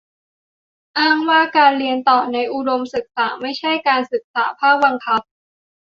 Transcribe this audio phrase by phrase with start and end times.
[0.99, 5.21] อ้างว่า การเรียนต่อในอุดมศึกษาไม่ใช่การศึกษาภาคบังคับ